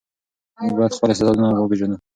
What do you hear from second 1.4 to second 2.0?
وپېژنو.